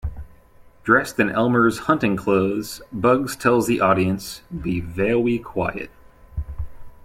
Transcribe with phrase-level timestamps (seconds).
[0.81, 5.91] Dressed in Elmer's hunting clothes, Bugs tells the audience, Be vewy quiet.